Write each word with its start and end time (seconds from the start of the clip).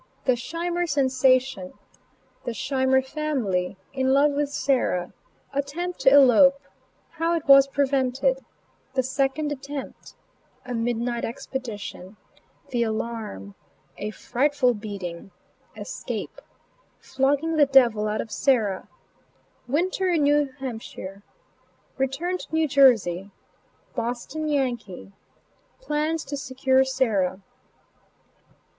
THE 0.25 0.35
SCHEIMER 0.35 0.87
SENSATION. 0.87 1.73
THE 2.45 2.55
SCHEIMER 2.55 3.03
FAMILY 3.03 3.77
IN 3.93 4.09
LOVE 4.13 4.31
WITH 4.31 4.49
SARAH 4.49 5.13
ATTEMPT 5.53 5.99
TO 5.99 6.09
ELOPE 6.11 6.59
HOW 7.11 7.35
IT 7.35 7.47
WAS 7.47 7.67
PREVENTED 7.67 8.39
THE 8.95 9.03
SECOND 9.03 9.51
ATTEMPT 9.51 10.15
A 10.65 10.73
MIDNIGHT 10.73 11.23
EXPEDITION 11.23 12.17
THE 12.71 12.81
ALARM 12.81 13.53
A 13.99 14.09
FRIGHTFUL 14.09 14.73
BEATING 14.73 15.29
ESCAPE 15.77 16.41
FLOGGING 16.99 17.57
THE 17.57 17.67
DEVIL 17.67 18.07
OUT 18.07 18.21
OF 18.21 18.31
SARAH 18.31 18.87
WINTER 19.67 20.09
IN 20.09 20.23
NEW 20.23 20.49
HAMPSHIRE 20.61 21.21
RETURN 21.99 22.39
TO 22.39 22.47
NEW 22.51 22.67
JERSEY 22.67 23.29
"BOSTON 23.93 24.47
YANKEE" 24.47 25.11
PLANS 25.79 26.25
TO 26.25 26.35
SECURE 26.37 26.83
SARAH. 26.85 27.39